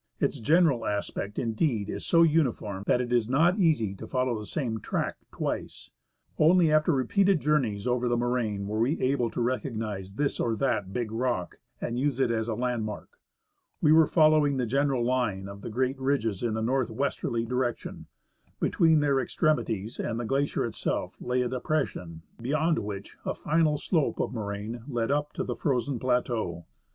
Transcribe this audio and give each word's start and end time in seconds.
Its 0.19 0.39
general 0.39 0.87
aspect, 0.87 1.37
indeed, 1.37 1.87
is 1.87 2.03
so 2.03 2.23
uniform 2.23 2.81
that 2.87 2.99
it 3.01 3.13
is 3.13 3.29
not 3.29 3.59
easy 3.59 3.93
to 3.93 4.07
follow 4.07 4.39
the 4.39 4.47
same 4.47 4.79
track 4.79 5.17
twice. 5.31 5.91
Only 6.39 6.71
after 6.71 6.91
repeated 6.91 7.39
journeys 7.39 7.85
over 7.85 8.09
the 8.09 8.17
moraine 8.17 8.65
were 8.65 8.79
we 8.79 8.99
able 8.99 9.29
to 9.29 9.39
recognise 9.39 10.15
this 10.15 10.39
or 10.39 10.55
that 10.55 10.91
big 10.91 11.11
rock, 11.11 11.59
and 11.79 11.99
use 11.99 12.19
it 12.19 12.31
as 12.31 12.47
a 12.47 12.55
landmark. 12.55 13.19
We 13.79 13.91
were 13.91 14.07
following 14.07 14.57
the 14.57 14.65
general 14.65 15.05
line 15.05 15.47
of 15.47 15.61
the 15.61 15.69
greater 15.69 16.01
ridges 16.01 16.41
in 16.41 16.57
a 16.57 16.63
north 16.63 16.89
westerly 16.89 17.45
direction. 17.45 18.07
Between 18.59 19.01
their 19.01 19.19
extremities 19.19 19.99
and 19.99 20.19
the 20.19 20.25
glacier 20.25 20.65
itself 20.65 21.15
lay 21.19 21.43
a 21.43 21.47
depression, 21.47 22.23
beyond 22.41 22.79
which 22.79 23.17
a 23.23 23.35
final 23.35 23.77
slope 23.77 24.19
of 24.19 24.33
moraine 24.33 24.81
led 24.87 25.11
up 25.11 25.31
to 25.33 25.43
the 25.43 25.55
frozen 25.55 25.99
plateau. 25.99 26.65